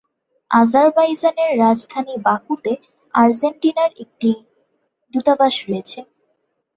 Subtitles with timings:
[0.51, 2.71] আজারবাইজানের রাজধানী বাকুতে
[3.13, 4.29] আর্জেন্টিনার একটি
[5.13, 5.99] দূতাবাস রয়েছে।।